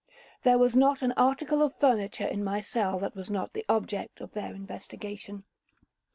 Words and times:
There 0.41 0.57
was 0.57 0.75
not 0.75 1.03
an 1.03 1.11
article 1.11 1.61
of 1.61 1.75
furniture 1.75 2.25
in 2.25 2.43
my 2.43 2.59
cell 2.59 2.97
that 2.97 3.13
was 3.15 3.29
not 3.29 3.53
the 3.53 3.63
object 3.69 4.19
of 4.19 4.33
their 4.33 4.51
investigation. 4.55 5.43